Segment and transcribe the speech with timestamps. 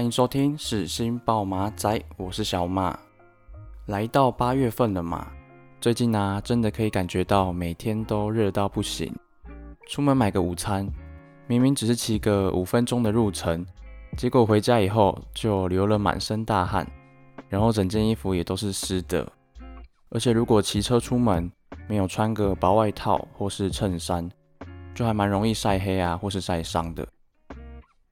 [0.00, 2.98] 欢迎收听世新报马仔，我是小马。
[3.84, 5.30] 来到八月份了嘛，
[5.78, 9.14] 最近呢、真的可以感觉到每天都热到不行。
[9.90, 10.88] 出门买个午餐，
[11.46, 13.62] 明明只是骑个五分钟的路程，
[14.16, 16.90] 结果回家以后就流了满身大汗，
[17.50, 19.30] 然后整件衣服也都是湿的。
[20.08, 21.52] 而且如果骑车出门，
[21.86, 24.26] 没有穿个薄外套或是衬衫，
[24.94, 27.06] 就还蛮容易晒黑啊，或是晒伤的。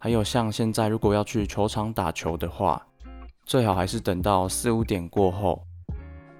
[0.00, 2.80] 还有像现在如果要去球场打球的话，
[3.44, 5.60] 最好还是等到四五点过后，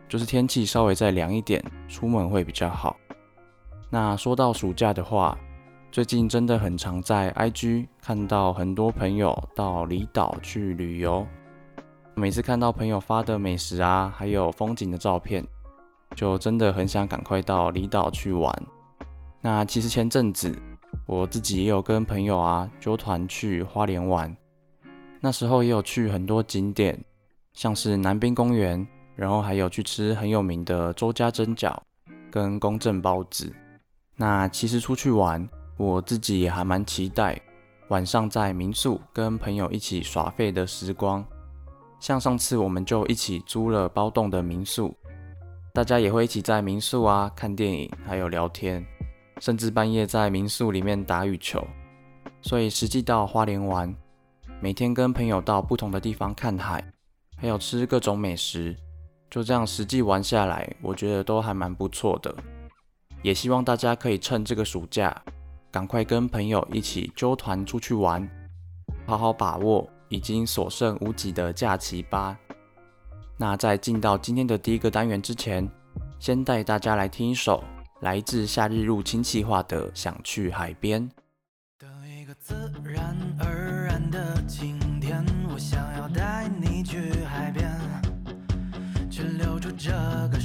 [0.09, 2.97] 就是天气稍微再凉一点，出门会比较好。
[3.91, 5.37] 那说到暑假的话，
[5.91, 11.27] 最近真的很常在 IG 看到很多朋友到离岛去旅游。
[12.15, 15.45] 每次看到朋友发的美食啊，还有风景的照片，
[16.15, 18.55] 就真的很想赶快到离岛去玩。
[19.41, 20.57] 那其实前阵子
[21.09, 24.37] 我自己也有跟朋友啊揪团去花莲玩，
[25.21, 27.03] 那时候也有去很多景点，
[27.55, 31.75] 像是南滨公园，然后还有去吃很有名的周家蒸饺
[32.31, 33.51] 跟公正包子。
[34.17, 35.49] 那其实出去玩，
[35.79, 37.41] 我自己也还蛮期待
[37.89, 41.25] 晚上在民宿跟朋友一起耍废的时光。
[41.99, 44.95] 像上次我们就一起租了包栋的民宿，
[45.73, 48.85] 大家也会一起在民宿啊看电影，还有聊天，
[49.41, 51.67] 甚至半夜在民宿里面打羽球。
[52.41, 53.95] 所以实际到花莲玩，
[54.61, 56.85] 每天跟朋友到不同的地方看海，
[57.37, 58.77] 还有吃各种美食，
[59.31, 62.35] 就这样实际玩下来，我觉得都还蛮不错的。
[63.23, 65.15] 也希望大家可以趁这个暑假，
[65.71, 68.29] 赶快跟朋友一起揪团出去玩，
[69.05, 72.39] 好好把握已经所剩无几的假期吧。
[73.37, 75.69] 那在进到今天的第一个单元之前，
[76.21, 77.63] 先带大家来听一首
[78.01, 81.03] 来自夏日入侵计划的《想去海边》。
[81.77, 82.55] 等一个自
[82.85, 87.69] 然而然的晴天，我想要带你去海边，
[89.11, 89.91] 去留住这
[90.31, 90.38] 个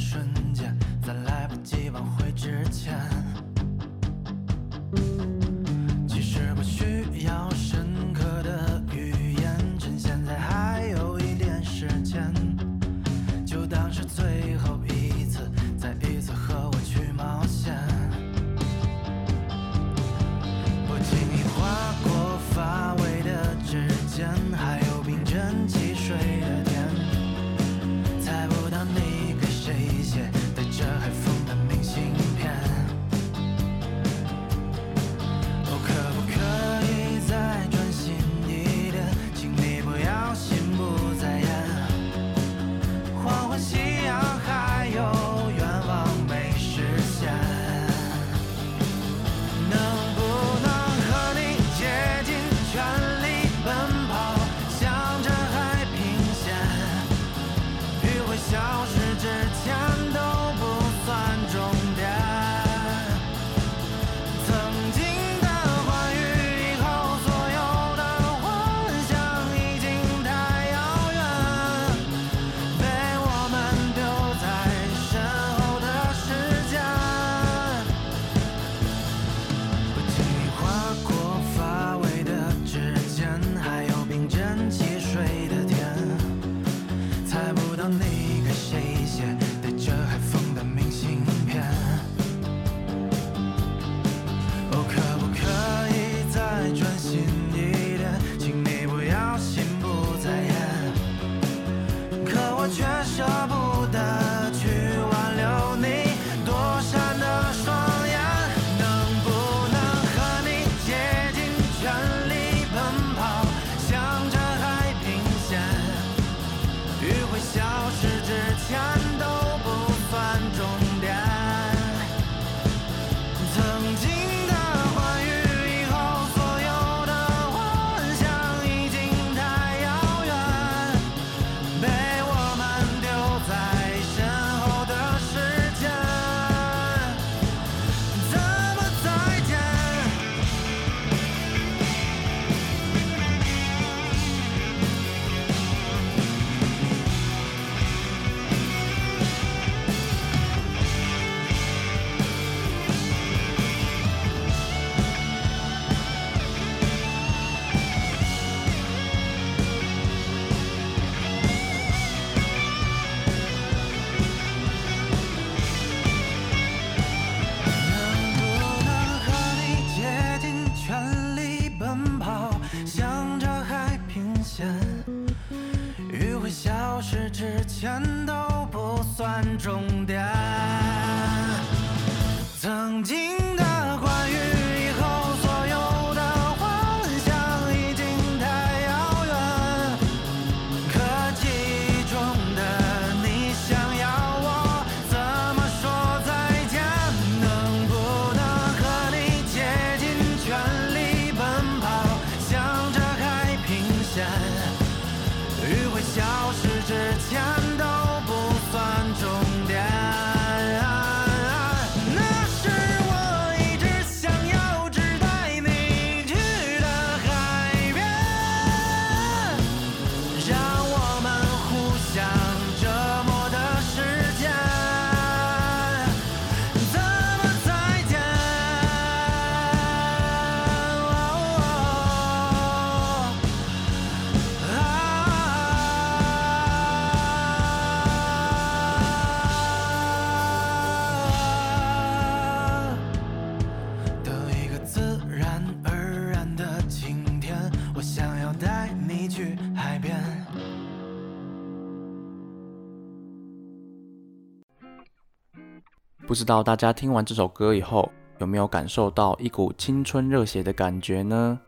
[256.34, 261.60] 不知道大家听完这首歌以后，有没有感受到一股青春热血的感觉呢？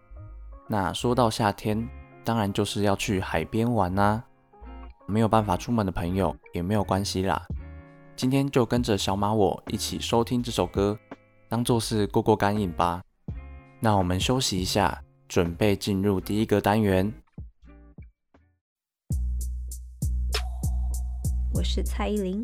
[0.68, 1.88] 那说到夏天，
[2.24, 4.24] 当然就是要去海边玩啦。
[5.06, 7.40] 没有办法出门的朋友也没有关系啦。
[8.16, 10.98] 今天就跟着小马我一起收听这首歌，
[11.48, 13.04] 当做是过过干瘾吧。
[13.80, 17.14] 那我们休息一下，准备进入第一个单元。
[21.54, 22.44] 我是蔡依林。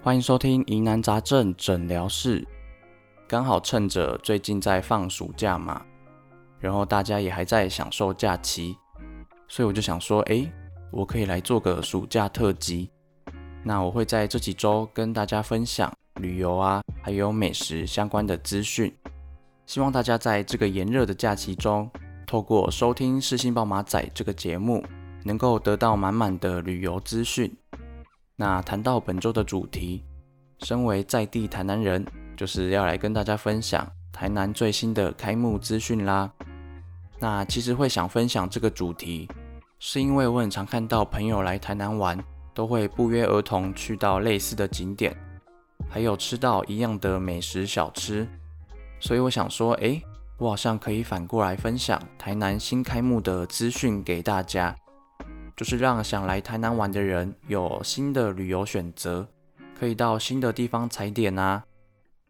[0.00, 2.46] 欢迎收听疑难杂症诊疗室。
[3.26, 5.84] 刚好趁着最近在放暑假嘛，
[6.60, 8.76] 然后大家也还在享受假期，
[9.48, 10.50] 所以我就想说，诶，
[10.92, 12.88] 我可以来做个暑假特辑。
[13.64, 18.94] 那我会在这几周跟大家分享旅游啊，还有美食相关的资讯。
[19.66, 21.90] 希望大家在这个炎热的假期中，
[22.24, 24.82] 透过收听《世新报马仔》这个节目，
[25.24, 27.52] 能够得到满满的旅游资讯。
[28.40, 30.04] 那谈到本周的主题，
[30.60, 36.30] 身为在地台南人，就是要来跟大家分享台南最新的开幕资讯啦。
[37.18, 39.28] 那其实会想分享这个主题，
[39.80, 42.16] 是因为我很常看到朋友来台南玩，
[42.54, 45.16] 都会不约而同去到类似的景点，
[45.90, 48.24] 还有吃到一样的美食小吃，
[49.00, 50.00] 所以我想说，诶，
[50.36, 54.76] 我好像可以反过来分享台南新开幕的资讯给大家。
[55.58, 59.26] 就是让想来台南玩的人有新的旅游选择，
[59.76, 61.64] 可以到新的地方踩点啊，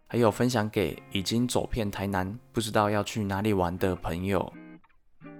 [0.06, 4.50] 还有分享给已经走遍台南不知道要去哪里玩的朋友。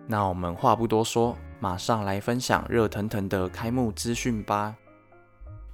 [0.07, 4.77] 那我们话不多说，马上来分享热腾腾的开幕资讯吧。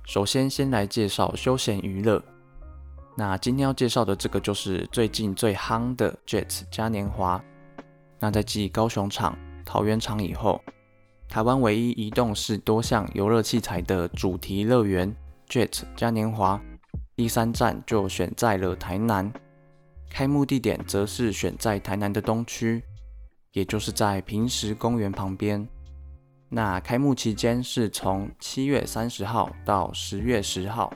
[0.04, 2.22] 首先，先来介绍休闲娱乐。
[3.16, 7.42] 那今天要介绍的这个就是最近最夯的 JET 嘉年华。
[8.20, 10.62] 那在继高雄场、桃园场以后，
[11.28, 15.14] 台湾唯一移动式多项游乐器材的主题乐园
[15.48, 16.60] JET 嘉年华，
[17.16, 19.32] 第三站就选在了台南，
[20.08, 22.82] 开幕地点则是选在台南的东区，
[23.52, 25.66] 也就是在平石公园旁边。
[26.48, 30.92] 那开幕期间是从七月三十号到十月十号，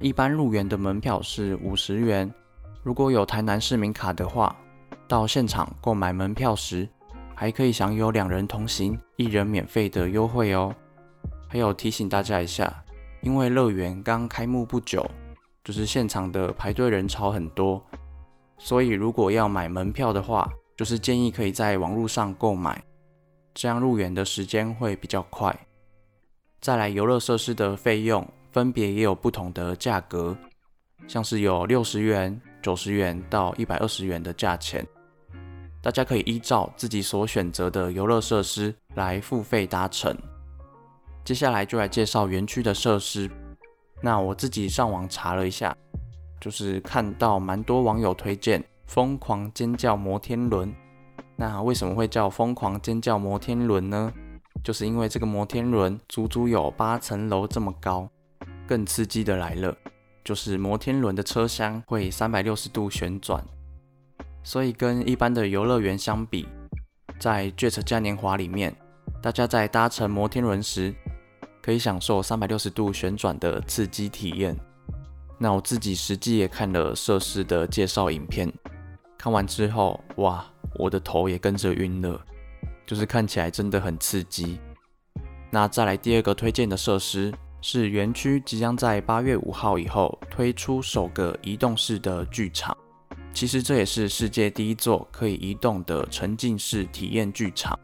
[0.00, 2.30] 一般入园的门票是五十元，
[2.82, 4.54] 如果有台南市民卡的话，
[5.08, 6.86] 到现场购买门票时，
[7.36, 10.74] 还可以享有两人同行、一人免费的优惠哦。
[11.46, 12.82] 还有提醒大家一下，
[13.20, 15.08] 因为乐园刚开幕不久，
[15.62, 17.80] 就是现场的排队人潮很多，
[18.56, 22.82] 所以如果要买门票的话，就是建议可以在网络上购买，
[23.52, 25.54] 这样入园的时间会比较快。
[26.60, 30.34] 再来，游乐设施的费用分别也有不同的价格，
[31.06, 34.84] 像是有六十元、九十元到一百二十元的价钱。
[35.86, 40.12] 大家可以依照自己所选择的游乐设施来付费搭乘。
[41.24, 43.30] 接下来就来介绍园区的设施。
[44.02, 45.76] 那我自己上网查了一下，
[46.40, 50.74] 就是看到蛮多网友推荐疯狂尖叫摩天轮。
[51.36, 54.12] 那为什么会叫疯狂尖叫摩天轮呢？
[54.64, 58.10] 就是因为这个摩天轮足足有八层楼这么高。
[58.66, 59.72] 更刺激的来了，
[60.24, 63.40] 就是摩天轮的车厢会三百六十度旋转，
[64.46, 66.46] 所以跟一般的游乐园相比，
[67.18, 68.72] 在 JET 嘉年华里面，
[69.20, 70.94] 大家在搭乘摩天轮时，
[71.60, 74.56] 可以享受三百六十度旋转的刺激体验。
[75.36, 78.48] 那我自己实际也看了设施的介绍影片，
[79.18, 82.24] 看完之后，哇，我的头也跟着晕了，
[82.86, 84.60] 就是看起来真的很刺激。
[85.50, 92.76] 那再来第二个推荐的设施是园区即将在八月五号以后推出首个移动式的剧场，
[93.36, 97.78] 其实这也是世界第一座可以移动的沉浸式体验剧场，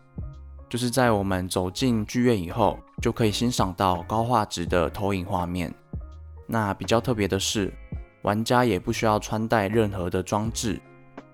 [0.66, 5.70] 就是在我们走进剧院以后，就可以欣赏到高画质的投影画面。
[6.46, 7.70] 那比较特别的是，
[8.22, 10.80] 玩家也不需要穿戴任何的装置，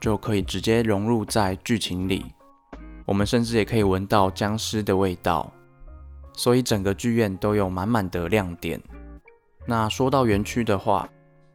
[0.01, 2.25] 就可以直接融入在剧情里。
[3.07, 5.49] 我们甚至也可以闻到僵尸的味道，
[6.33, 8.83] 所以整个剧院都有满满的亮点。
[9.65, 11.09] 那说到园区的话，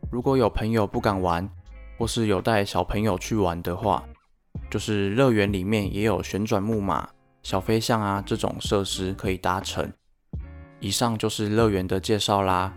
[0.09, 1.49] 如果有朋友不敢玩，
[1.97, 4.03] 或是有带小朋友去玩的话，
[4.69, 7.07] 就是乐园里面也有旋转木马、
[7.43, 9.91] 小飞象啊这种设施可以搭乘。
[10.79, 12.73] 以上就是乐园的介绍啦。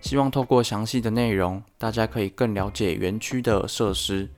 [0.00, 4.28] 希望透过详细的内容，大家可以更了解园区的设施。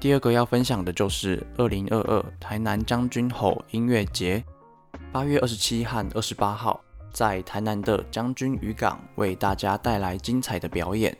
[0.00, 4.42] 第二个要分享的就是二零二二台南将军吼音乐节，
[5.12, 6.80] 八月二十七和二十八号
[7.12, 11.14] 在台南的将军渔港为大家带来精彩的表演。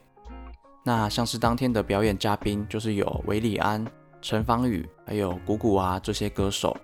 [0.82, 3.87] 那像是当天的表演嘉宾，就是有韦礼安、
[4.22, 6.76] 陈芳语，还有鼓鼓啊这些歌手。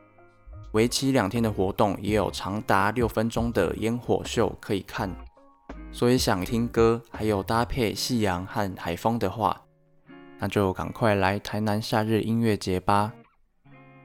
[0.73, 5.11] 为期两天的活动，也有长达六分钟的烟火秀可以看。
[5.91, 9.59] 所以想听歌，还有搭配夕阳和海风的话，
[10.39, 13.15] 那就赶快来台南夏日音乐节吧。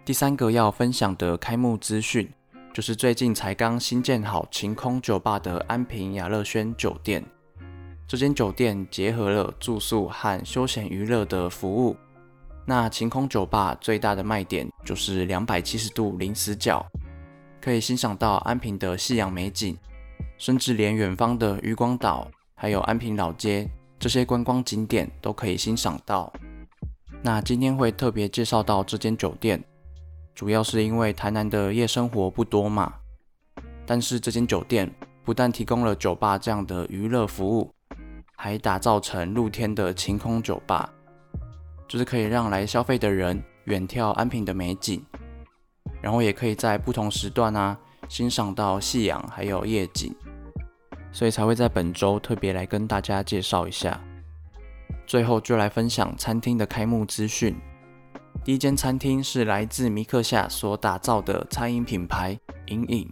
[0.06, 2.32] 第三个要分享的开幕资讯，
[2.74, 7.22] 就是最近才刚新建好晴空酒吧的安平雅乐轩酒店。
[8.12, 11.96] 这间酒店结合了住宿和休闲娱乐的服务。
[12.66, 16.86] 那晴空酒吧最大的卖点就是两百七十度零死角，
[17.62, 19.78] 可以欣赏到安平的夕阳美景。
[20.38, 23.66] 甚至连远方的渔光岛，还有安平老街
[23.98, 26.34] 这些观光景点都可以欣赏到。
[27.24, 29.64] 那今天会特别介绍到这间酒店，
[30.36, 32.94] 主要是因为台南的夜生活不多嘛。
[33.86, 37.74] 但是这间酒店不但提供了酒吧这样的娱乐服务，
[38.44, 40.92] 还打造成露天的晴空酒吧，
[41.88, 45.06] 就是可以让来消费的人远眺安平的美景，
[46.02, 47.78] 然后也可以在不同时段啊
[48.10, 50.12] 欣赏到夕阳还有夜景。
[51.12, 54.02] 所以才会在本周特别来跟大家介绍一下。
[55.06, 57.56] 最后就来分享餐厅的开幕资讯。
[58.44, 63.08] 第一间餐厅是来自米克夏所打造的餐饮品牌隐隐。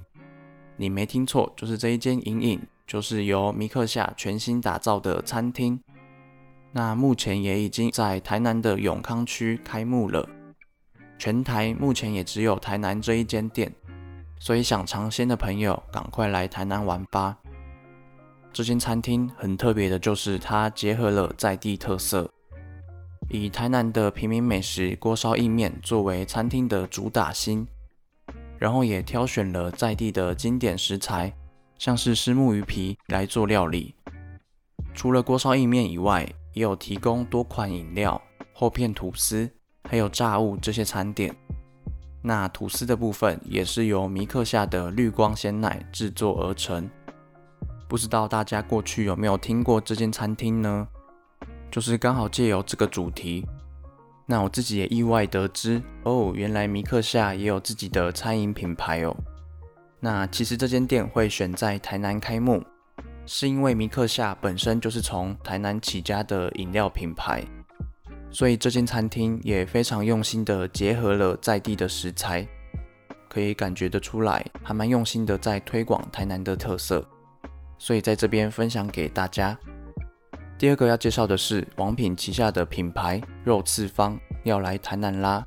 [0.76, 2.60] 你没听错，就是这一间隐隐，
[2.90, 5.80] 就是由米克夏全新打造的餐厅。
[6.72, 10.28] 那目前也已经在台南的永康区开幕了。
[11.20, 13.72] 全台目前也只有台南这一间店，
[14.40, 17.38] 所以想尝鲜的朋友赶快来台南玩吧。
[18.52, 22.28] 这间餐厅很特别的，就是它结合了在地特色，
[23.30, 27.68] 以台南的平民美食锅烧意面作为餐厅的主打星，
[28.58, 31.32] 然后也挑选了在地的经典食材，
[31.80, 33.96] 像是虱目鱼皮来做料理。
[34.94, 38.22] 除了锅烧意面以外，也有提供多款饮料、
[38.54, 39.50] 厚片吐司，
[39.90, 41.34] 还有炸物这些餐点。
[42.22, 46.90] 那吐司的部分也是由米克夏的绿光鲜奶制作而成。
[47.88, 50.86] 不知道大家过去有没有听过这间餐厅呢？
[51.72, 53.48] 就是刚好借由这个主题，
[54.26, 59.16] 那我自己也意外得知哦，原来米克夏也有自己的餐饮品牌哦。
[60.00, 62.64] 那其实这间店会选在台南开幕，
[63.26, 67.44] 是因为迷客夏本身就是从台南起家的饮料品牌，
[68.32, 72.48] 所以这间餐厅也非常用心的结合了在地的食材，
[73.28, 77.06] 可以感觉得出来，还蛮用心的在推广台南的特色。
[77.78, 79.58] 所以在这边分享给大家。
[80.58, 85.46] 第二个要介绍的是王品旗下的品牌肉次方要来台南啦。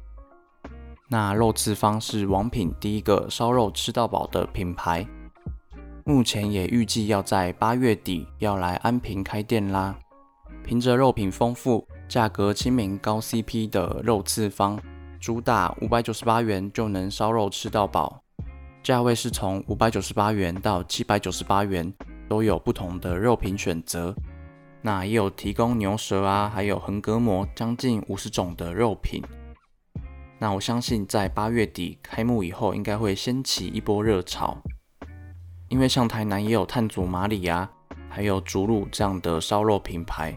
[1.13, 5.07] 那肉次方是王品第一个烧肉吃到饱的品牌，
[6.07, 9.95] 目前也预计要在八月底要来安平开店啦。
[10.65, 14.81] 凭着肉品丰富、价格亲民、高 CP 的肉次方，
[15.21, 18.23] 主打五百九十八元就能烧肉吃到饱，
[18.83, 21.93] 价位是从五百九十八元到七百九十八元。
[22.27, 24.15] 都有不同的肉品选择，
[24.81, 29.23] 那也有提供牛舌啊，还有横膈膜，将近五十种的肉品。
[30.43, 34.61] 那我相信在八月底开幕以后，应该会掀起一波热潮。
[35.69, 37.71] 因为像台南也有炭佐麻里啊，
[38.09, 40.37] 还有竹鹿这样的烧肉品牌。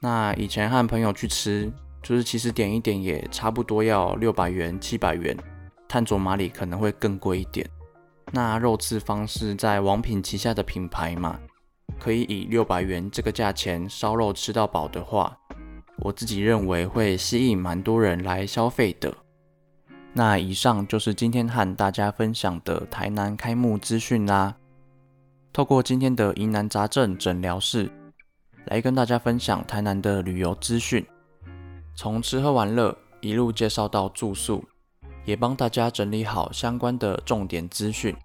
[0.00, 5.36] 那以前和朋友去吃，就是其实点一点也差不多要六百元、七百元，
[5.88, 7.64] 炭佐麻里可能会更贵一点。
[8.32, 11.38] 那肉刺方是在王品旗下的品牌嘛，
[12.00, 15.38] 可以以六百元这个价钱烧肉吃到饱的话。
[16.04, 19.14] 我自己认为会吸引蛮多人来消费的。
[20.12, 24.56] 那以上就是今天和大家分享的台南开幕资讯啦。
[25.52, 27.90] 透过今天的疑难杂症诊疗室，
[28.66, 31.06] 来跟大家分享台南的旅游资讯，
[31.94, 34.64] 从吃喝玩乐一路介绍到住宿，
[35.24, 38.16] 也帮大家整理好相关的重点资讯，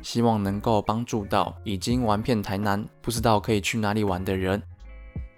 [0.00, 4.62] 希望能够帮助到已经玩遍台南，不知道可以去哪里玩的人。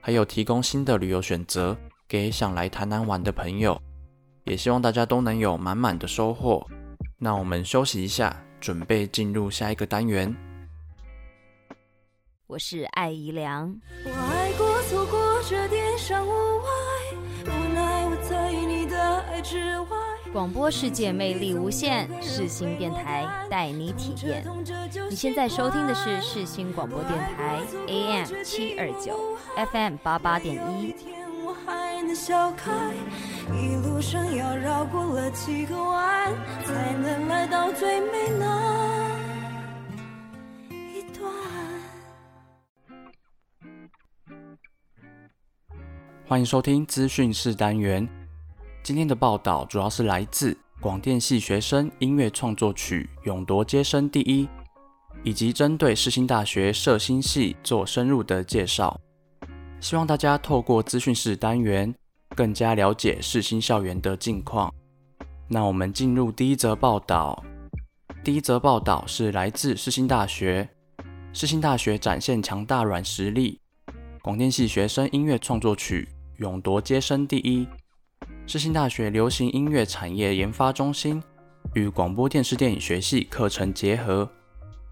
[0.06, 1.74] 还有提供新的旅游选择
[2.06, 3.80] 给想来台南玩的朋友，
[4.44, 6.62] 也希望大家都能有满满的收获。
[7.16, 10.36] 那我们休息一下，准备进入下一个单元。
[12.46, 13.74] 我是艾怡良。
[14.04, 20.03] 我爱过，错过，这点伤无碍，无奈我在你的爱之外。
[20.34, 24.44] 广播世界魅力无限，世新电台带你体验。
[25.08, 29.38] 你现在收听的是世新广播电台 AM 七二九
[29.70, 30.92] FM 八八点一。
[33.52, 36.32] 一路上要绕过了几个弯，
[36.64, 39.08] 才能来到最美那
[40.68, 41.32] 一段。
[46.26, 48.08] 欢迎收听资讯室单元。
[48.84, 54.46] 今天的报道主要是来自广电系学生音乐创作曲勇夺街声第一，
[55.22, 59.00] 以及针对世新大学社新系做深入的介绍。
[59.80, 61.94] 希望大家透过资讯室单元
[62.36, 64.70] 更加了解世新校园的近况。
[65.48, 67.42] 那我们进入第一则报道。
[68.22, 70.68] 第一则报道是来自世新大学，
[71.32, 73.58] 世新大学展现强大软实力，
[74.20, 77.66] 广电系学生音乐创作曲勇夺街声第一。
[78.46, 81.20] 世新大学流行音乐产业研发中心
[81.72, 84.28] 与广播电视电影学系课程结合，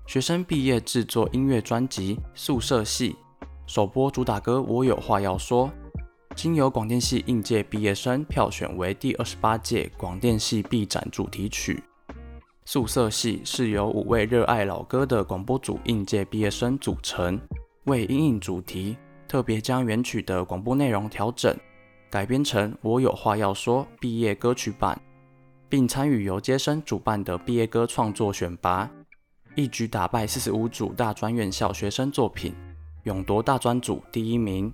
[0.06, 3.10] 学生毕业制作音乐专辑《宿舍系》，
[3.66, 5.68] 首播主打歌《我有话要说》，
[6.34, 11.82] 经由广电系应届毕业生票选为第二十八届广电系毕展主题曲。
[12.64, 17.38] 《宿舍系》是由五位热爱老歌的广播组应届毕业生组成，
[17.84, 18.96] 为因应主题，
[19.28, 21.54] 特别将原曲的广播内容调整。
[22.12, 25.00] 改编成《我有话要说》毕业歌曲版，
[25.70, 28.86] 并参与由街生主办的毕业歌创作选拔，
[29.54, 32.54] 一举打败四十五组大专院校学生作品，
[33.04, 34.70] 勇夺大专组第一名。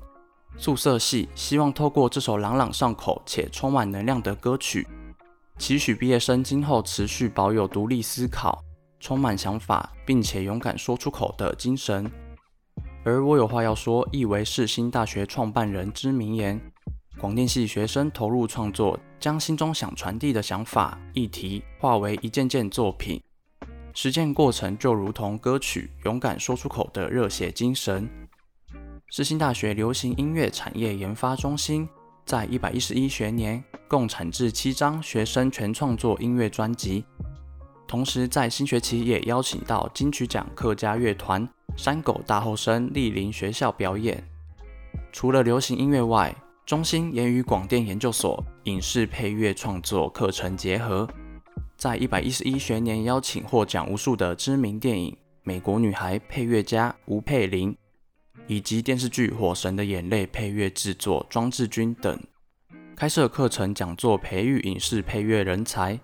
[0.57, 4.85] 宿舍系希望透过这首朗朗上口且充满能量的歌曲，
[5.59, 8.61] 期许毕业生今后持续保有独立思考、
[8.98, 12.11] 充满想法，并且勇敢说出口的精神。
[13.05, 16.61] 而我有话要说，亦为世新大学创办人之名言。
[17.18, 23.20] 广电系学生投入创作，将心中想传递的想法、议题化为一件件作品。
[23.92, 28.09] 实践过程就如同歌曲勇敢说出口的热血精神。
[29.09, 31.88] 世新大学流行音乐产业研发中心
[32.24, 37.04] 在一百一十一学年共产制七张学生全创作音乐专辑，
[37.88, 44.22] 同时在新学期也邀请到金曲奖客家乐团山狗大后生莅临学校表演。
[45.11, 46.33] 除了流行音乐外，
[46.68, 51.09] 中心也与广电研究所影视配乐创作课程结合，
[51.78, 55.11] 在一百一十一学年邀请获奖无数的知名电影
[55.44, 57.74] 《美国女孩》配乐家吴佩玲，
[58.46, 62.20] 以及电视剧《火神的眼泪》配乐制作庄志军等，
[62.94, 65.98] 开设课程讲座，培育影视配乐人才。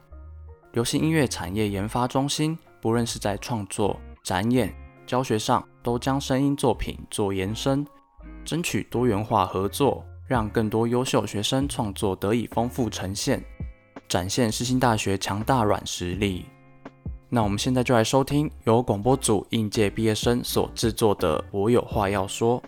[0.72, 4.74] 流行音乐产业研发中心，不论是在创作、展演、
[5.06, 7.86] 教学上，都将声音作品做延伸，
[8.46, 10.02] 争取多元化合作。
[10.26, 13.42] 让更多优秀学生创作得以丰富呈现，
[14.08, 16.46] 展现世新大学强大软实力。
[17.28, 22.62] 那我们现在就来收听由广播组应届毕业生所制作的《我有话要说》。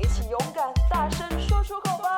[0.00, 2.17] 一起勇敢大声说出口吧！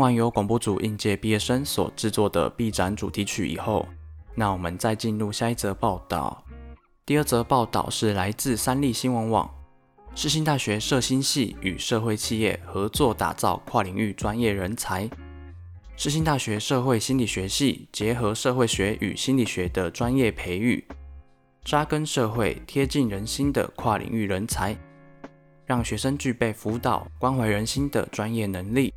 [0.00, 3.86] 完由广播组应届毕业生所制作的毕展主题曲以后，
[4.34, 6.42] 那我们再进入下一则报道。
[7.06, 9.48] 第二则报道是来自三立新闻网，
[10.14, 15.08] 世新大学社心系与社会企业合作打造跨领域专业人才。
[15.96, 20.82] 世新大学社会心理学系结合社会学与心理学的专业培育，
[21.62, 24.74] 扎根社会、贴近人心的跨领域人才，
[25.66, 28.94] 让学生具备辅导、关怀人心的专业能力。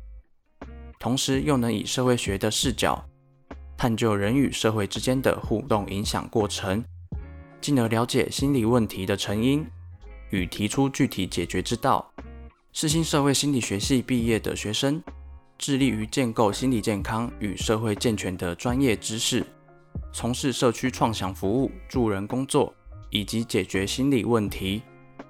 [1.04, 3.04] 同时又能以社会学的视角
[3.76, 6.82] 探究人与社会之间的互动影响过程，
[7.60, 9.66] 进而了解心理问题的成因
[10.30, 12.10] 与提出具体解决之道。
[12.72, 15.02] 世新社会心理学系毕业的学生，
[15.58, 19.44] 致力于建构心理健康与社会健全的专业知识，
[20.10, 22.74] 从事社区创想服务、助人工作
[23.10, 24.80] 以及解决心理问题。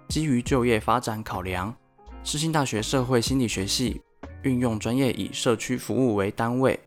[0.08, 1.74] 基于就业发展考量，
[2.22, 4.00] 世新大学社会心理学系。
[4.44, 6.78] 运用专业以社区服务为单位，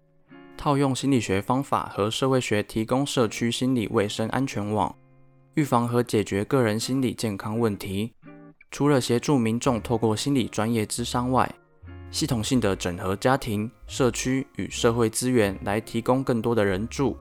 [0.56, 4.96] 套用心理学方法和社会学提供社区心理卫生安全网，
[5.56, 8.14] 预防和解决个人心理健康问题。
[8.70, 11.50] 除了协助民众透过心理专业咨商外，
[12.12, 17.18] 系统性的整合家庭、社区与社会资源，来提供更多的人助，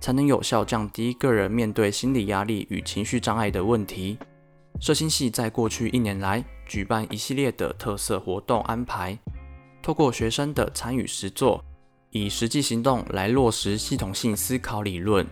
[0.00, 4.16] 才能有效降低个人面对心理压力与情绪障碍的问题。
[4.80, 9.18] 社心系在过去一年来举办一系列的特色活动安排。
[9.84, 11.62] 透过学生的参与实作，
[12.08, 15.26] 以实际行动来落实系统性思考理论。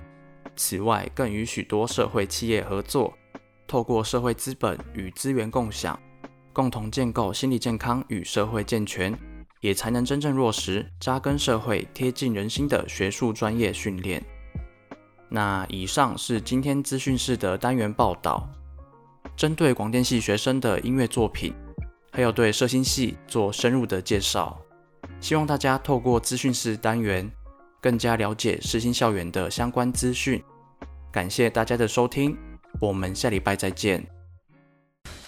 [0.54, 3.14] 此外，更与许多社会企业合作，
[3.66, 5.98] 透过社会资本与资源共享，
[6.52, 9.18] 共同建构心理健康与社会健全，
[9.62, 14.22] 也才能真正落实扎根社会、贴近人心的学术专业训练。
[15.30, 18.46] 那以上是今天资讯室的单元报道，
[19.34, 21.54] 针对广电系学生的音乐作品。
[22.14, 24.60] 还有对社心系做深入的介绍，
[25.18, 27.26] 希望大家透过资讯室单元，
[27.80, 30.44] 更加了解世新校园的相关资讯。
[31.10, 32.36] 感谢大家的收听，
[32.78, 34.06] 我们下礼拜再见。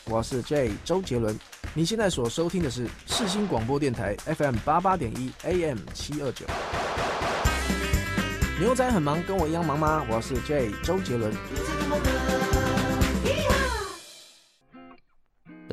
[0.04, 1.34] 我是 J 周杰伦，
[1.72, 6.44] 你现在所收听的是世新广播电台 FM 八八点一 AM 七二九。
[8.60, 10.04] 牛仔很忙，跟我一样忙吗？
[10.10, 11.32] 我是 J 周杰伦。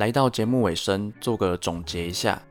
[0.02, 2.42] 来到节目尾声，做个总结一下。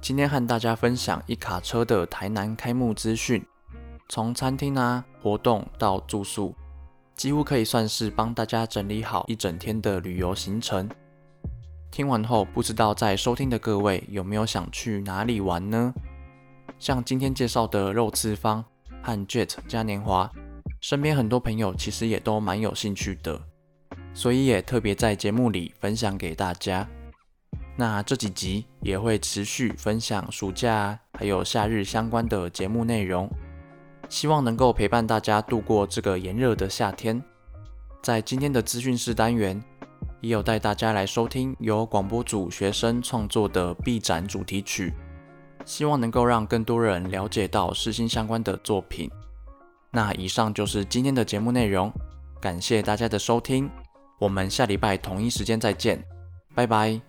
[0.00, 3.40] 今天和大家分享一卡车的台南开幕资讯，
[4.08, 6.52] 从餐厅啊、活动到住宿，
[7.14, 10.90] 几乎可以算是帮大家整理好一整天的旅游行程。
[11.92, 15.94] 听完后，不知道在收听的各位有没有想去哪里玩呢？
[16.80, 18.64] 像今天介绍的肉次方，
[19.00, 20.28] 和 Jet 嘉年华，
[20.80, 23.40] 身边很多朋友其实也都蛮有兴趣的，
[24.14, 26.88] 所以也特别在节目里分享给大家。
[27.76, 33.28] 那这几集也会持续分享暑假还有夏日相关的节目内容，
[34.08, 37.22] 希望能够陪伴大家度过这个炎热的夏天。
[38.02, 39.62] 在今天的资讯室单元，
[40.20, 44.92] 也有带大家来收听由广播组学生创作的毕展主题曲，
[45.64, 49.10] 希望能够让更多人了解到视新相关的作品。
[49.90, 51.90] 那以上就是今天的节目内容，
[52.40, 53.70] 感谢大家的收听，
[54.22, 56.00] 我们下礼拜同一时间再见，
[56.54, 57.00] 拜拜。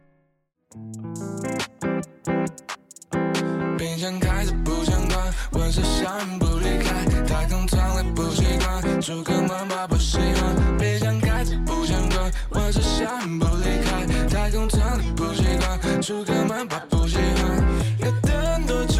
[3.77, 10.77] 冰箱开着不想关，温室效应不离开，太空舱里不习惯，住客们怕不喜欢。
[10.79, 17.63] 冰箱开着不想关，温室效应不离开，太空舱里不习惯，住客们怕不喜欢。
[17.99, 18.92] 要等多久？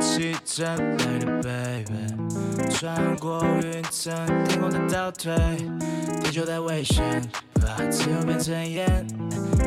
[0.00, 1.94] 起站累的 baby，
[2.70, 5.34] 穿过云层，天空在倒退，
[6.22, 7.22] 地球在危险，
[7.54, 8.86] 把自由变成烟。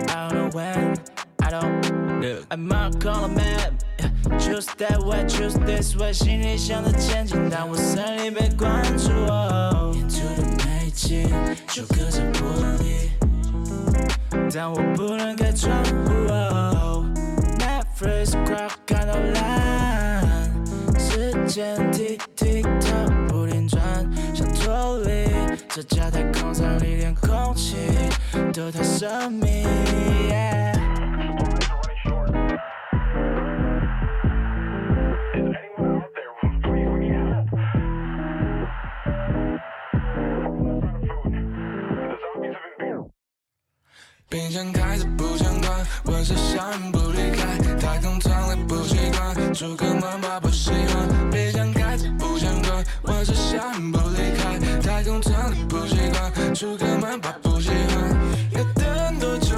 [0.07, 0.95] I don't know when,
[1.37, 1.81] I don't
[2.21, 2.41] know.
[2.49, 3.77] I'm a color man,
[4.39, 9.09] choose that way, choose this way，心里想着前进，但我身体被关住。
[9.93, 11.29] 沿途的美景
[11.67, 12.39] 就隔着玻
[12.79, 13.09] 璃，
[14.53, 16.11] 但我不能开窗户。
[17.57, 19.66] Netflix crowd 看到烂。
[21.47, 23.81] 时间滴滴它不停转，
[24.35, 25.29] 想脱离
[25.69, 27.77] 这架太空舱里，连空气
[28.51, 29.65] 都太神秘。
[30.29, 30.76] Yeah.
[44.29, 51.29] 冰箱开着不想关，温室效应不离开，太空舱里不习惯，住客们怕不喜欢。
[51.31, 58.17] 冰箱开着不想关，温室效应不离开，太空舱里不习惯，住客们怕不喜欢。
[58.51, 59.55] 要等多久？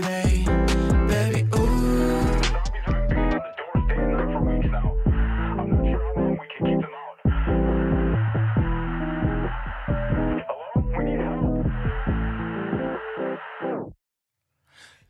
[0.00, 1.70] color？Yellow baby，baby ooh。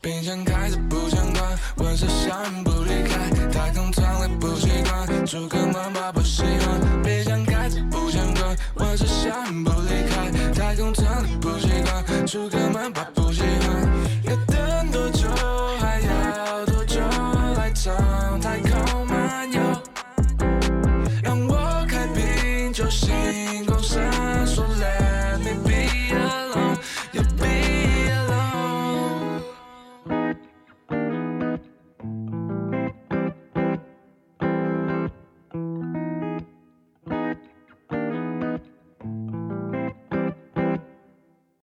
[0.02, 7.02] 冰箱开着不想关，温室效应不离开，太空舱里不习惯，住客们怕不喜欢。
[7.02, 13.19] 冰箱开着不想关，温室效应不离开，太空舱里不习惯，住客们怕不喜欢。